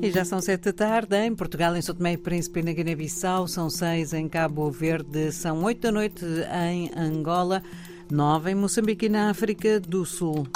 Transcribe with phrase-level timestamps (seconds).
[0.00, 3.48] E já são sete da tarde em Portugal, em São Tomé e Príncipe, na Guiné-Bissau.
[3.48, 5.32] São seis em Cabo Verde.
[5.32, 6.24] São oito da noite
[6.70, 7.62] em Angola.
[8.10, 10.46] Nove em Moçambique e na África do Sul.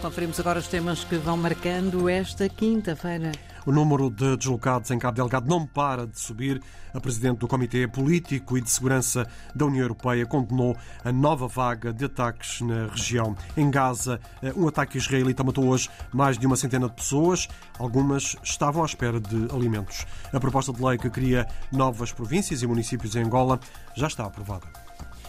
[0.00, 3.30] Conferimos agora os temas que vão marcando esta quinta-feira.
[3.64, 6.60] O número de deslocados em Cabo Delgado não para de subir.
[6.92, 11.92] A presidente do Comitê Político e de Segurança da União Europeia condenou a nova vaga
[11.92, 13.36] de ataques na região.
[13.56, 14.20] Em Gaza,
[14.54, 17.48] um ataque israelita matou hoje mais de uma centena de pessoas.
[17.78, 20.06] Algumas estavam à espera de alimentos.
[20.32, 23.58] A proposta de lei que cria novas províncias e municípios em Angola
[23.94, 24.66] já está aprovada.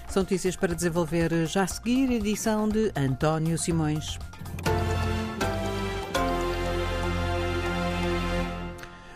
[0.10, 4.20] São notícias para desenvolver já a seguir, edição de António Simões.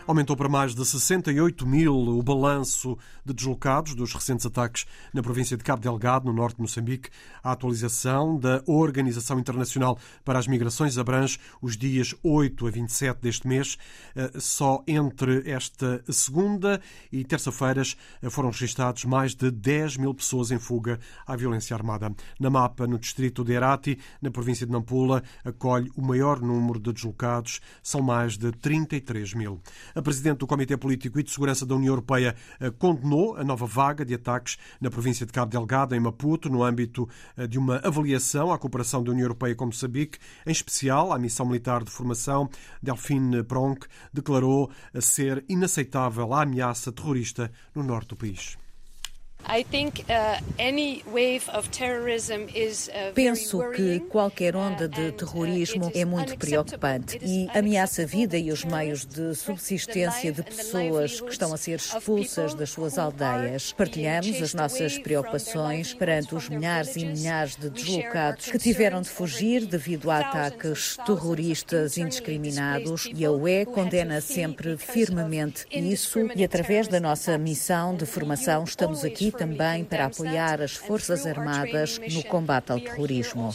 [0.08, 5.54] Aumentou para mais de 68 mil o balanço de deslocados dos recentes ataques na província
[5.54, 7.10] de Cabo Delgado, no norte de Moçambique.
[7.44, 13.46] A atualização da Organização Internacional para as Migrações abrange os dias 8 a 27 deste
[13.46, 13.76] mês.
[14.16, 16.80] Eh, só entre esta segunda
[17.12, 22.10] e terça-feiras eh, foram registrados mais de 10 mil pessoas em fuga à violência armada.
[22.40, 26.94] Na mapa, no distrito de Herati, na província de Nampula, acolhe o maior número de
[26.94, 29.60] deslocados, são mais de 33 mil.
[29.98, 33.66] A presidente do Comitê Político e de Segurança da União Europeia eh, condenou a nova
[33.66, 37.78] vaga de ataques na província de Cabo Delgado, em Maputo, no âmbito eh, de uma
[37.78, 42.48] avaliação à cooperação da União Europeia com Moçambique, em especial à missão militar de formação.
[42.80, 48.56] Delphine Bronc declarou ser inaceitável a ameaça terrorista no norte do país.
[53.14, 58.64] Penso que qualquer onda de terrorismo é muito preocupante e ameaça a vida e os
[58.64, 63.72] meios de subsistência de pessoas que estão a ser expulsas das suas aldeias.
[63.72, 69.64] Partilhamos as nossas preocupações perante os milhares e milhares de deslocados que tiveram de fugir
[69.64, 77.00] devido a ataques terroristas indiscriminados e a UE condena sempre firmemente isso e através da
[77.00, 82.80] nossa missão de formação estamos aqui também para apoiar as Forças Armadas no combate ao
[82.80, 83.50] terrorismo.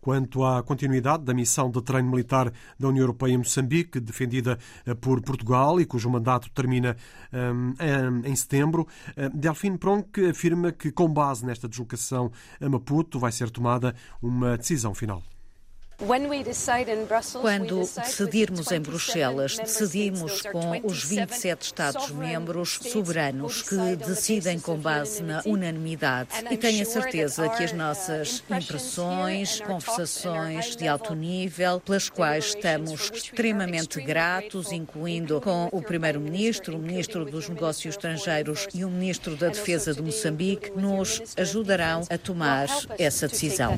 [0.00, 4.94] Quanto à continuidade da missão de treino militar da União Europeia em Moçambique, defendida eh,
[4.94, 6.96] por Portugal e cujo mandato termina
[7.32, 7.74] um,
[8.24, 8.86] em setembro,
[9.16, 12.30] eh, Delfim Pronk afirma que, com base nesta deslocação
[12.60, 15.22] a Maputo, vai ser tomada uma decisão final.
[17.40, 25.42] Quando decidirmos em Bruxelas, decidimos com os 27 Estados-membros soberanos que decidem com base na
[25.44, 26.30] unanimidade.
[26.52, 33.10] E tenho a certeza que as nossas impressões, conversações de alto nível, pelas quais estamos
[33.12, 39.48] extremamente gratos, incluindo com o Primeiro-Ministro, o Ministro dos Negócios Estrangeiros e o Ministro da
[39.48, 43.76] Defesa de Moçambique, nos ajudarão a tomar essa decisão.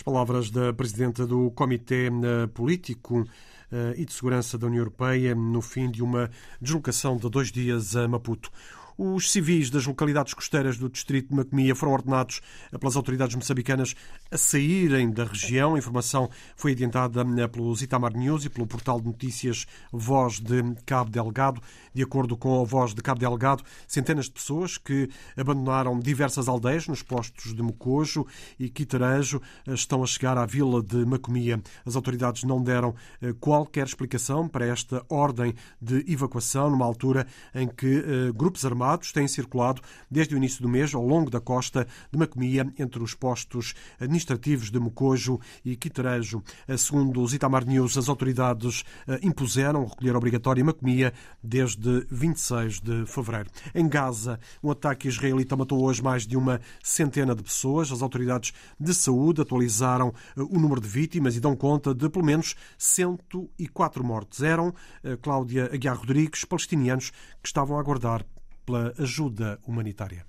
[0.00, 3.22] As palavras da Presidenta do Comitê eh, Político
[3.70, 7.94] eh, e de Segurança da União Europeia no fim de uma deslocação de dois dias
[7.94, 8.50] a Maputo.
[8.96, 12.40] Os civis das localidades costeiras do distrito de Macomia foram ordenados
[12.78, 13.94] pelas autoridades moçambicanas
[14.30, 15.74] a saírem da região.
[15.74, 21.10] A informação foi adiantada pelo Itamar News e pelo portal de notícias Voz de Cabo
[21.10, 21.60] Delgado.
[21.94, 26.86] De acordo com a Voz de Cabo Delgado, centenas de pessoas que abandonaram diversas aldeias
[26.86, 28.26] nos postos de Mocojo
[28.58, 31.60] e Quitarejo estão a chegar à vila de Macomia.
[31.84, 37.66] As autoridades não deram eh, qualquer explicação para esta ordem de evacuação numa altura em
[37.66, 39.80] que eh, grupos armados armados têm circulado
[40.10, 44.70] desde o início do mês ao longo da costa de Macomia, entre os postos administrativos
[44.70, 46.42] de Mocojo e Quitarejo.
[46.76, 51.12] Segundo os Itamar News, as autoridades eh, impuseram recolher obrigatório em Macomia
[51.42, 53.50] desde 26 de fevereiro.
[53.74, 57.92] Em Gaza, um ataque israelita matou hoje mais de uma centena de pessoas.
[57.92, 62.24] As autoridades de saúde atualizaram eh, o número de vítimas e dão conta de pelo
[62.24, 64.42] menos 104 mortes.
[64.42, 64.74] Eram,
[65.04, 68.24] eh, Cláudia Aguiar Rodrigues, palestinianos que estavam a aguardar
[68.70, 70.24] pela ajuda humanitária.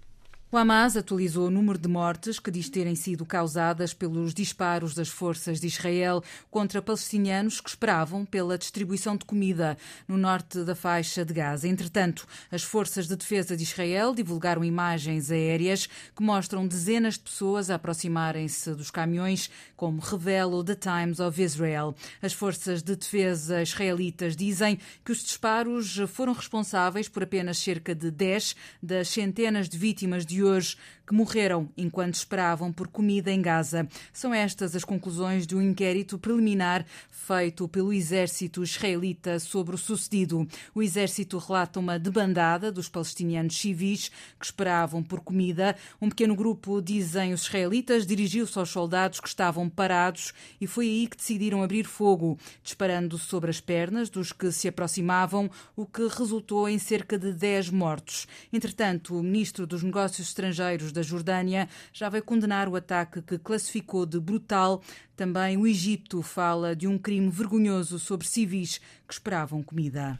[0.54, 5.08] O Hamas atualizou o número de mortes que diz terem sido causadas pelos disparos das
[5.08, 11.24] forças de Israel contra palestinianos que esperavam pela distribuição de comida no norte da faixa
[11.24, 11.70] de Gaza.
[11.70, 17.70] Entretanto, as forças de defesa de Israel divulgaram imagens aéreas que mostram dezenas de pessoas
[17.70, 21.96] a aproximarem-se dos caminhões, como revela o The Times of Israel.
[22.22, 28.12] As forças de defesa israelitas dizem que os disparos foram responsáveis por apenas cerca de
[28.12, 30.78] 10 das centenas de vítimas de hoje
[31.11, 33.85] que morreram enquanto esperavam por comida em Gaza.
[34.13, 40.47] São estas as conclusões de um inquérito preliminar feito pelo exército israelita sobre o sucedido.
[40.73, 44.09] O exército relata uma debandada dos palestinianos civis
[44.40, 45.75] que esperavam por comida.
[46.02, 51.08] Um pequeno grupo, dizem os israelitas, dirigiu-se aos soldados que estavam parados e foi aí
[51.08, 56.69] que decidiram abrir fogo, disparando sobre as pernas dos que se aproximavam, o que resultou
[56.69, 58.28] em cerca de 10 mortos.
[58.53, 64.06] Entretanto, o ministro dos Negócios Estrangeiros da Jordânia já veio condenar o ataque que classificou
[64.06, 64.82] de brutal.
[65.16, 70.20] Também o Egito fala de um crime vergonhoso sobre civis que esperavam comida.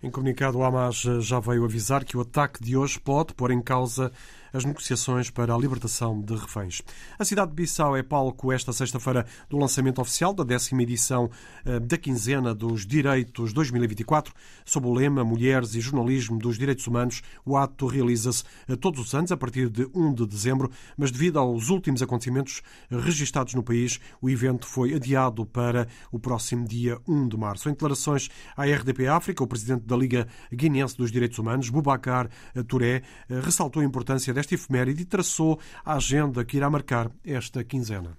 [0.00, 3.60] Em comunicado, o Hamas já veio avisar que o ataque de hoje pode pôr em
[3.60, 4.12] causa
[4.52, 6.82] as negociações para a libertação de reféns.
[7.18, 11.30] A cidade de Bissau é palco esta sexta-feira do lançamento oficial da décima edição
[11.64, 14.32] eh, da quinzena dos Direitos 2024,
[14.64, 17.22] sob o lema Mulheres e Jornalismo dos Direitos Humanos.
[17.44, 21.38] O ato realiza-se eh, todos os anos a partir de 1 de dezembro, mas devido
[21.38, 27.28] aos últimos acontecimentos registados no país, o evento foi adiado para o próximo dia 1
[27.28, 27.68] de março.
[27.68, 32.28] Em declarações à RDP África, o presidente da Liga Guinense dos Direitos Humanos, Bubacar
[32.66, 37.62] Touré, eh, ressaltou a importância desta efeméride e traçou a agenda que irá marcar esta
[37.64, 38.16] quinzena.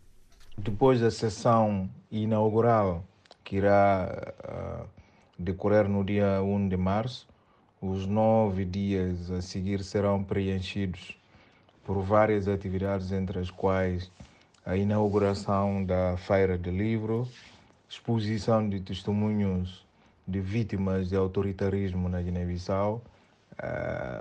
[0.57, 3.03] Depois da sessão inaugural,
[3.43, 4.89] que irá uh,
[5.37, 7.27] decorrer no dia 1 de março,
[7.81, 11.17] os nove dias a seguir serão preenchidos
[11.85, 14.11] por várias atividades, entre as quais
[14.65, 17.27] a inauguração da Feira de Livro,
[17.89, 19.83] exposição de testemunhos
[20.27, 23.01] de vítimas de autoritarismo na Guiné-Bissau,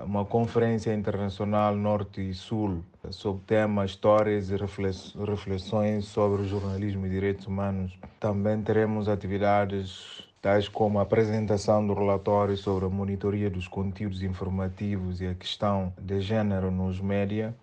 [0.05, 7.11] uma conferência internacional Norte e Sul sobre temas, histórias e reflexões sobre o jornalismo e
[7.11, 7.96] direitos humanos.
[8.19, 15.20] Também teremos atividades tais como a apresentação do relatório sobre a monitoria dos conteúdos informativos
[15.20, 17.55] e a questão de gênero nos média,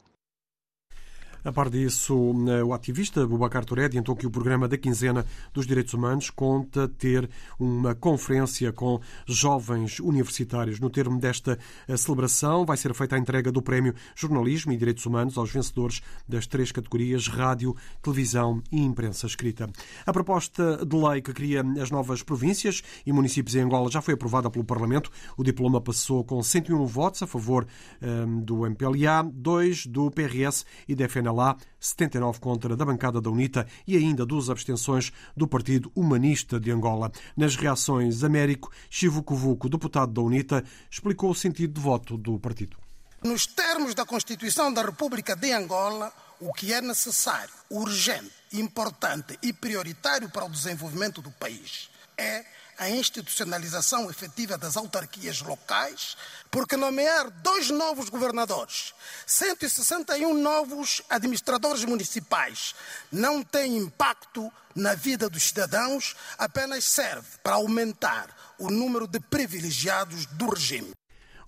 [1.46, 5.68] a par disso, eh, o ativista Bubacar Touré adiantou que o programa da quinzena dos
[5.68, 10.80] direitos humanos conta ter uma conferência com jovens universitários.
[10.80, 15.06] No termo desta eh, celebração, vai ser feita a entrega do Prémio Jornalismo e Direitos
[15.06, 19.70] Humanos aos vencedores das três categorias rádio, televisão e imprensa escrita.
[20.04, 24.16] A proposta de lei que cria as novas províncias e municípios em Angola já foi
[24.16, 25.12] aprovada pelo Parlamento.
[25.38, 27.68] O diploma passou com 101 votos a favor
[28.02, 33.30] eh, do MPLA, 2 do PRS e da FNL lá 79 contra da bancada da
[33.30, 37.12] UNITA e ainda duas abstenções do Partido Humanista de Angola.
[37.36, 42.78] Nas reações, Américo Chivucovuco, deputado da UNITA, explicou o sentido de voto do partido.
[43.24, 49.52] Nos termos da Constituição da República de Angola, o que é necessário, urgente, importante e
[49.52, 52.46] prioritário para o desenvolvimento do país é
[52.78, 56.18] a institucionalização efetiva das autarquias locais,
[56.52, 58.94] porque nomear dois novos governadores,
[59.26, 62.76] 161 novos administradores municipais,
[63.12, 70.26] não tem impacto na vida dos cidadãos, apenas serve para aumentar o número de privilegiados
[70.26, 70.94] do regime.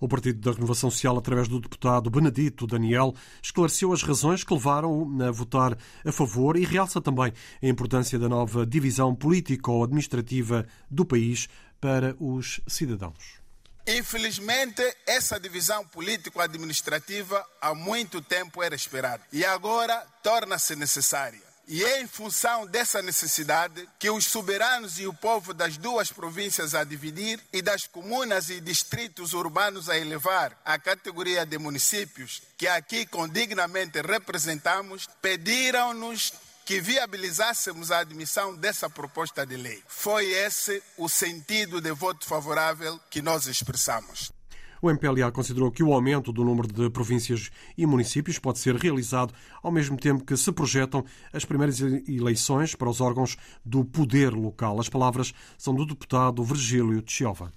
[0.00, 5.08] O Partido da Renovação Social, através do deputado Benedito Daniel, esclareceu as razões que levaram
[5.22, 11.48] a votar a favor e realça também a importância da nova divisão político-administrativa do país
[11.80, 13.38] para os cidadãos.
[13.86, 21.47] Infelizmente, essa divisão político-administrativa há muito tempo era esperada e agora torna-se necessária.
[21.70, 26.74] E é em função dessa necessidade que os soberanos e o povo das duas províncias
[26.74, 32.66] a dividir e das comunas e distritos urbanos a elevar à categoria de municípios, que
[32.66, 36.32] aqui condignamente representamos, pediram-nos
[36.64, 39.82] que viabilizássemos a admissão dessa proposta de lei.
[39.86, 44.32] Foi esse o sentido de voto favorável que nós expressamos.
[44.80, 49.34] O MPLA considerou que o aumento do número de províncias e municípios pode ser realizado
[49.62, 54.80] ao mesmo tempo que se projetam as primeiras eleições para os órgãos do poder local.
[54.80, 57.52] As palavras são do deputado Virgílio Chiova.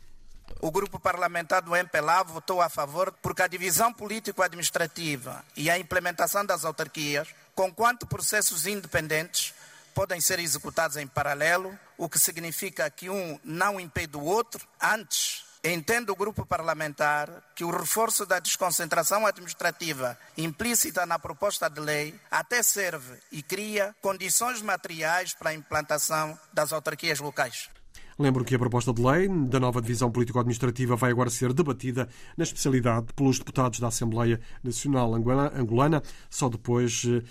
[0.60, 6.46] O grupo parlamentar do MPLA votou a favor porque a divisão político-administrativa e a implementação
[6.46, 9.54] das autarquias, com quanto processos independentes,
[9.94, 14.66] podem ser executados em paralelo, o que significa que um não impede o outro.
[14.82, 21.80] Antes, Entende o grupo parlamentar que o reforço da desconcentração administrativa implícita na proposta de
[21.80, 27.70] lei até serve e cria condições materiais para a implantação das autarquias locais.
[28.18, 32.44] Lembro que a proposta de lei da nova divisão político-administrativa vai agora ser debatida na
[32.44, 36.02] especialidade pelos deputados da Assembleia Nacional Angolana.
[36.28, 37.22] Só depois eh,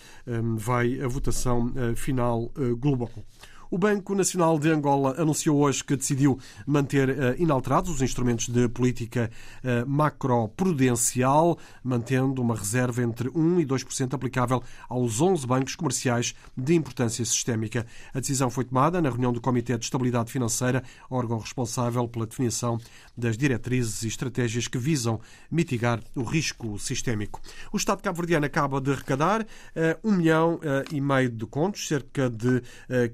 [0.57, 3.11] vai a votação eh, final eh, global.
[3.73, 6.37] O Banco Nacional de Angola anunciou hoje que decidiu
[6.67, 9.31] manter uh, inalterados os instrumentos de política
[9.63, 16.75] uh, macroprudencial, mantendo uma reserva entre 1% e 2% aplicável aos 11 bancos comerciais de
[16.75, 17.87] importância sistémica.
[18.13, 22.77] A decisão foi tomada na reunião do Comitê de Estabilidade Financeira, órgão responsável pela definição
[23.17, 27.41] das diretrizes e estratégias que visam mitigar o risco sistémico.
[27.73, 29.47] O Estado cabo-verdiano acaba de arrecadar uh,
[30.03, 30.59] um milhão
[30.91, 32.63] e meio de contos, cerca de uh,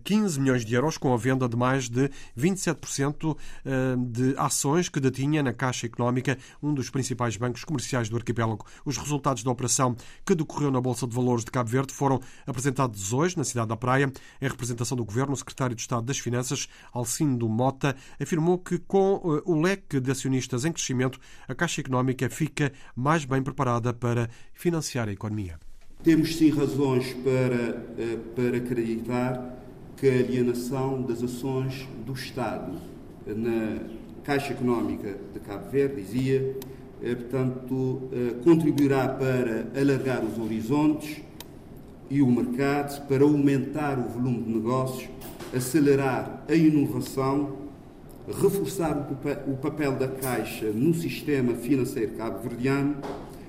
[0.03, 3.37] 15 milhões de euros, com a venda de mais de 27%
[4.11, 8.65] de ações que detinha na Caixa Económica, um dos principais bancos comerciais do arquipélago.
[8.85, 13.13] Os resultados da operação que decorreu na Bolsa de Valores de Cabo Verde foram apresentados
[13.13, 14.13] hoje na cidade da Praia.
[14.41, 19.21] Em representação do Governo, o secretário de Estado das Finanças, Alcindo Mota, afirmou que com
[19.45, 25.09] o leque de acionistas em crescimento, a Caixa Económica fica mais bem preparada para financiar
[25.09, 25.59] a economia.
[26.03, 29.66] Temos sim razões para, eh, para acreditar
[29.97, 32.73] que a alienação das ações do Estado
[33.27, 33.79] na
[34.23, 36.57] Caixa Económica de Cabo Verde, dizia,
[37.03, 41.23] eh, portanto, eh, contribuirá para alargar os horizontes
[42.11, 45.09] e o mercado, para aumentar o volume de negócios,
[45.55, 47.57] acelerar a inovação,
[48.41, 49.09] reforçar
[49.47, 52.97] o papel da Caixa no sistema financeiro cabo-verdiano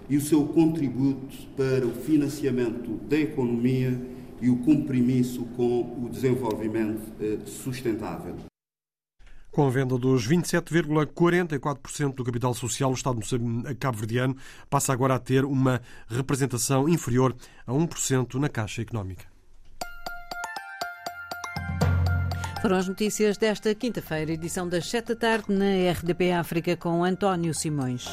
[0.10, 4.00] e o seu contributo para o financiamento da economia
[4.42, 8.36] e o compromisso com o desenvolvimento eh, sustentável.
[9.52, 13.20] Com a venda dos 27,44% do capital social, o Estado
[13.80, 14.38] cabo-verdiano
[14.70, 19.26] passa agora a ter uma representação inferior a 1% na Caixa Económica.
[22.62, 27.54] Foram as notícias desta quinta-feira, edição das 7 da tarde na RDP África com António
[27.54, 28.08] Simões.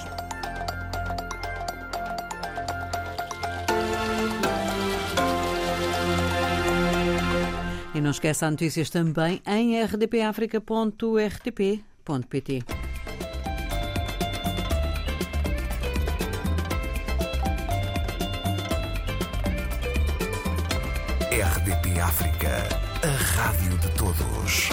[7.95, 12.65] E não esqueça notícias também em rdpafrica.rtp.pt.
[21.31, 22.69] RDP África,
[23.03, 24.71] a rádio de todos.